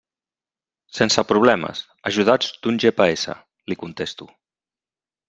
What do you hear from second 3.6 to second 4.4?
li contesto.